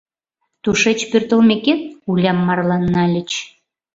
—Тушеч 0.63 0.99
пӧртылмекет, 1.11 1.81
Улям 2.09 2.37
марлан 2.47 2.83
нальыч. 2.93 3.31